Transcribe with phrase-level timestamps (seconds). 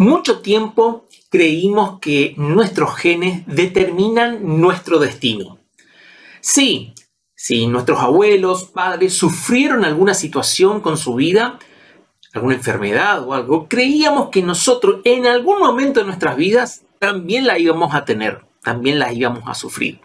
[0.00, 5.58] Mucho tiempo creímos que nuestros genes determinan nuestro destino.
[6.40, 6.94] Sí,
[7.34, 11.58] si nuestros abuelos, padres sufrieron alguna situación con su vida,
[12.32, 17.58] alguna enfermedad o algo, creíamos que nosotros en algún momento de nuestras vidas también la
[17.58, 20.00] íbamos a tener, también la íbamos a sufrir.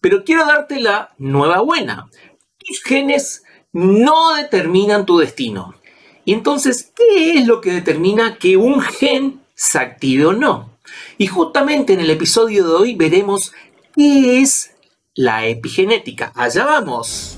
[0.00, 2.10] Pero quiero darte la nueva buena.
[2.58, 5.76] Tus genes no determinan tu destino.
[6.24, 10.70] Y entonces, ¿qué es lo que determina que un gen se active o no?
[11.18, 13.52] Y justamente en el episodio de hoy veremos
[13.94, 14.72] qué es
[15.14, 16.32] la epigenética.
[16.36, 17.36] Allá vamos.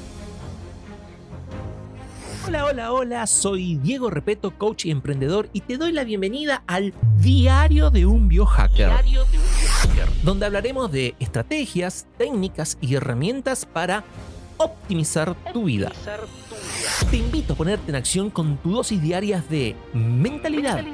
[2.47, 6.93] Hola, hola, hola, soy Diego Repeto, coach y emprendedor, y te doy la bienvenida al
[7.21, 8.89] Diario de un Biohacker.
[8.89, 10.09] Diario de un Biohacker.
[10.25, 14.05] Donde hablaremos de estrategias, técnicas y herramientas para
[14.59, 15.91] optimizar tu vida.
[17.11, 20.85] Te invito a ponerte en acción con tu dosis diarias de mentalidad,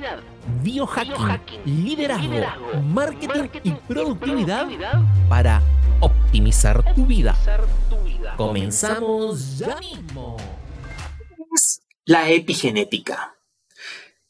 [0.62, 4.66] biohacking, liderazgo, marketing, y productividad,
[5.28, 5.62] para
[6.00, 7.36] optimizar tu vida.
[8.36, 10.38] Comenzamos ya mismo.
[12.06, 13.36] La epigenética.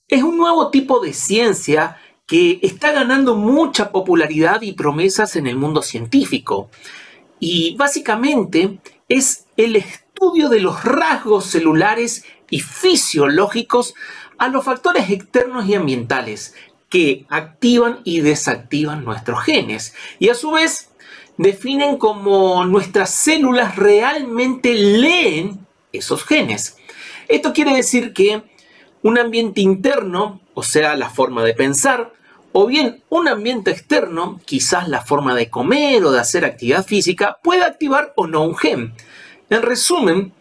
[0.08, 1.96] Es un nuevo tipo de ciencia
[2.26, 6.68] que está ganando mucha popularidad y promesas en el mundo científico.
[7.38, 10.09] Y básicamente es el estudio
[10.50, 13.94] de los rasgos celulares y fisiológicos
[14.38, 16.54] a los factores externos y ambientales
[16.90, 20.90] que activan y desactivan nuestros genes y a su vez
[21.38, 26.76] definen cómo nuestras células realmente leen esos genes.
[27.28, 28.42] Esto quiere decir que
[29.02, 32.12] un ambiente interno, o sea, la forma de pensar,
[32.52, 37.38] o bien un ambiente externo, quizás la forma de comer o de hacer actividad física,
[37.42, 38.94] puede activar o no un gen.
[39.50, 40.32] En resumen,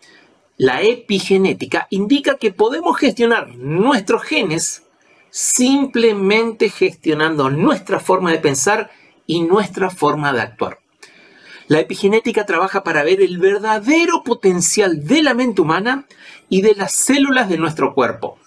[0.55, 4.83] la epigenética indica que podemos gestionar nuestros genes
[5.31, 8.91] simplemente gestionando nuestra forma de pensar
[9.25, 10.79] y nuestra forma de actuar.
[11.67, 16.05] La epigenética trabaja para ver el verdadero potencial de la mente humana
[16.47, 18.37] y de las células de nuestro cuerpo.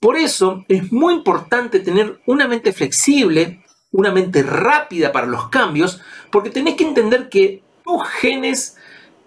[0.00, 6.00] Por eso es muy importante tener una mente flexible, una mente rápida para los cambios,
[6.30, 8.76] porque tenés que entender que tus genes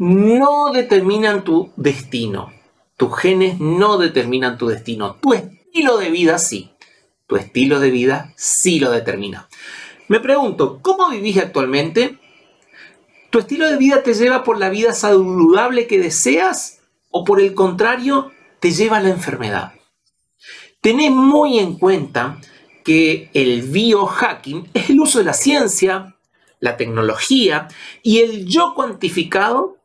[0.02, 2.52] no determinan tu destino.
[2.98, 5.18] Tus genes no determinan tu destino.
[5.22, 6.72] Tu estilo de vida sí.
[7.28, 9.48] Tu estilo de vida sí lo determina.
[10.08, 12.18] Me pregunto, ¿cómo vivís actualmente?
[13.30, 16.80] ¿Tu estilo de vida te lleva por la vida saludable que deseas
[17.12, 19.74] o por el contrario te lleva a la enfermedad?
[20.82, 22.42] Tened muy en cuenta
[22.84, 26.16] que el biohacking es el uso de la ciencia,
[26.60, 27.68] la tecnología
[28.02, 29.78] y el yo cuantificado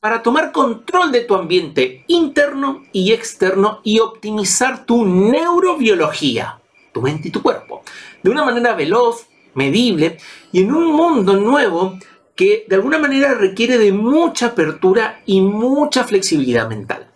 [0.00, 6.58] para tomar control de tu ambiente interno y externo y optimizar tu neurobiología,
[6.92, 7.82] tu mente y tu cuerpo,
[8.22, 10.16] de una manera veloz, medible
[10.52, 11.98] y en un mundo nuevo
[12.34, 17.10] que de alguna manera requiere de mucha apertura y mucha flexibilidad mental.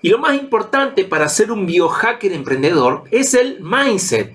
[0.00, 4.32] Y lo más importante para ser un biohacker emprendedor es el mindset.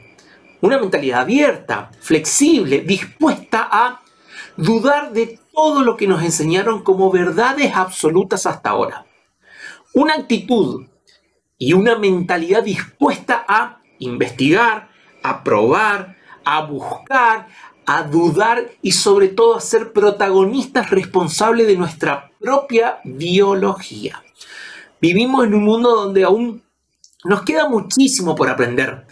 [0.59, 4.02] Una mentalidad abierta, flexible, dispuesta a
[4.57, 9.06] dudar de todo lo que nos enseñaron como verdades absolutas hasta ahora.
[9.94, 10.85] Una actitud
[11.57, 14.90] y una mentalidad dispuesta a investigar,
[15.23, 17.47] a probar, a buscar,
[17.85, 24.24] a dudar y sobre todo a ser protagonistas responsables de nuestra propia biología.
[25.00, 26.63] Vivimos en un mundo donde aún
[27.24, 29.07] nos queda muchísimo por aprender.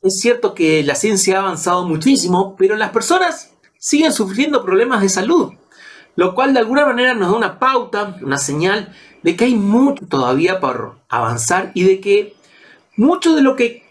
[0.00, 3.52] Es cierto que la ciencia ha avanzado muchísimo, pero las personas
[3.88, 5.54] siguen sufriendo problemas de salud,
[6.14, 10.06] lo cual de alguna manera nos da una pauta, una señal de que hay mucho
[10.06, 12.36] todavía por avanzar y de que
[12.96, 13.88] mucho de lo que,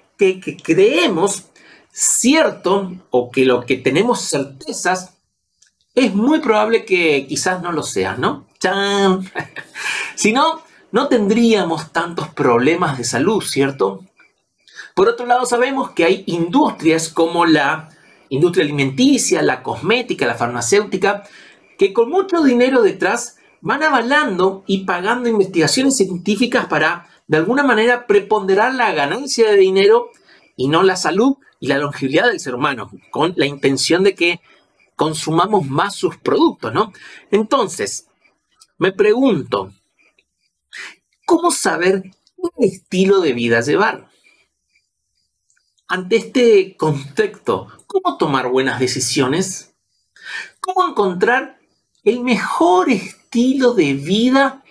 [0.64, 1.46] creemos
[1.92, 5.16] cierto o que lo que tenemos certezas
[5.96, 8.46] es muy probable que quizás no lo sea, ¿no?
[8.60, 9.32] ¡Chan!
[10.16, 14.04] si no, no tendríamos tantos problemas de salud, ¿cierto?
[14.94, 17.97] Por otro lado, sabemos que hay industrias como la
[18.30, 21.24] industria alimenticia, la cosmética, la farmacéutica,
[21.78, 28.08] que con mucho dinero detrás van avalando y pagando investigaciones científicas para, de alguna manera,
[28.08, 30.10] preponderar la ganancia de dinero
[30.56, 34.40] y no la salud y la longevidad del ser humano, con la intención de que
[34.96, 36.94] consumamos más sus productos, ¿no?
[37.32, 38.08] Entonces,
[38.78, 39.72] me pregunto,
[41.28, 42.04] ¿Cómo saber
[42.58, 44.08] qué estilo de vida llevar?
[45.90, 49.74] Ante este contexto, ¿cómo tomar buenas decisiones?
[50.60, 51.60] ¿Cómo encontrar
[52.04, 54.66] el mejor estilo de vida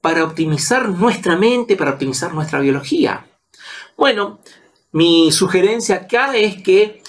[0.00, 3.24] para optimizar nuestra mente, para optimizar nuestra biología?
[3.96, 4.40] Bueno,
[4.90, 7.04] mi sugerencia acá es que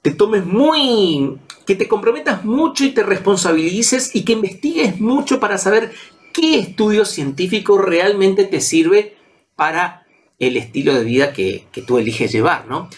[0.00, 5.58] te tomes muy, que te comprometas mucho y te responsabilices y que investigues mucho para
[5.58, 5.92] saber
[6.32, 9.18] qué estudio científico realmente te sirve
[9.56, 9.97] para
[10.38, 12.88] el estilo de vida que, tú eliges llevar, ¿no?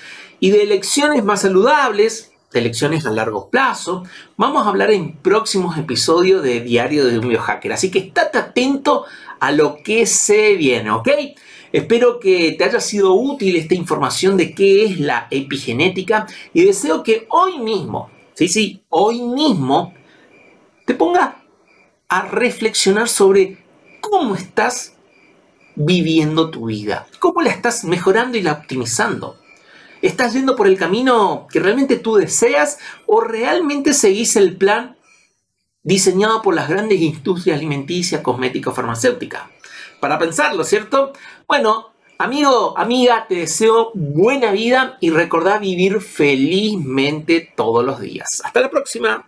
[0.41, 4.05] Y de elecciones más saludables, de elecciones a largo plazo,
[4.37, 7.73] vamos a hablar en próximos episodios de Diario de un Biohacker.
[7.73, 9.05] Así que estate atento
[9.39, 11.09] a lo que se viene, ¿ok?
[11.73, 17.03] Espero que te haya sido útil esta información de qué es la epigenética y deseo
[17.03, 19.95] que hoy mismo, sí, sí, hoy mismo,
[20.85, 21.45] te ponga
[22.09, 23.59] a reflexionar sobre
[24.01, 24.97] cómo estás
[25.85, 29.39] viviendo tu vida, cómo la estás mejorando y la optimizando.
[30.03, 34.97] ¿Estás yendo por el camino que realmente tú deseas o realmente seguís el plan
[35.83, 39.43] diseñado por las grandes industrias alimenticias, cosméticas, farmacéuticas?
[40.01, 41.13] Para pensarlo, ¿cierto?
[41.47, 48.43] Bueno, amigo, amiga, te deseo buena vida y recordá vivir felizmente todos los días.
[48.45, 49.27] Hasta la próxima.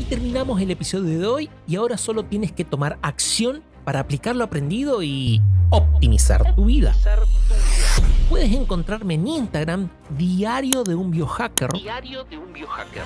[0.00, 4.34] Y terminamos el episodio de hoy y ahora solo tienes que tomar acción para aplicar
[4.34, 5.40] lo aprendido y
[5.70, 6.92] optimizar tu vida.
[8.28, 9.88] Puedes encontrarme en Instagram,
[10.18, 11.70] Diario de un Biohacker.
[11.72, 13.04] Diario de un Biohacker.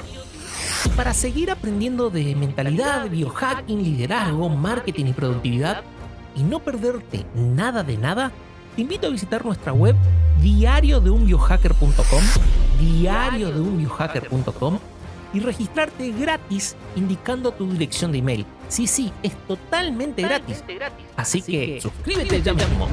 [0.96, 5.82] Para seguir aprendiendo de mentalidad, biohacking, liderazgo, marketing y productividad
[6.34, 8.32] y no perderte nada de nada,
[8.74, 9.94] te invito a visitar nuestra web
[10.40, 12.22] diariodeunbiohacker.com,
[12.80, 14.78] diariodeunbiohacker.com
[15.34, 18.46] y registrarte gratis indicando tu dirección de email.
[18.70, 20.64] Sí, sí, es totalmente, gratis.
[21.16, 22.88] Así, que, suscríbete ya mismo.